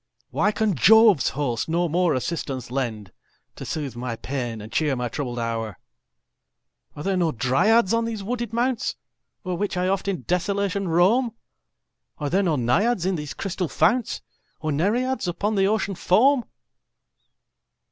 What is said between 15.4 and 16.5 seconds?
the Ocean foam?